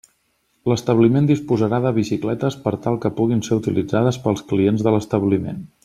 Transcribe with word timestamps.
L'establiment 0.71 1.27
disposarà 1.31 1.79
de 1.83 1.91
bicicletes 1.99 2.57
per 2.65 2.73
tal 2.87 2.99
que 3.05 3.13
puguin 3.21 3.45
ser 3.49 3.59
utilitzades 3.63 4.19
pels 4.27 4.43
clients 4.53 4.89
de 4.89 4.97
l'establiment. 4.97 5.63